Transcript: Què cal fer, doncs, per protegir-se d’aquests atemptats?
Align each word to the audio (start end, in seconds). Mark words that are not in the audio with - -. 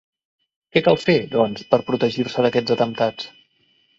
Què 0.77 0.81
cal 0.87 0.97
fer, 1.01 1.15
doncs, 1.33 1.67
per 1.75 1.79
protegir-se 1.91 2.45
d’aquests 2.45 2.75
atemptats? 2.79 3.29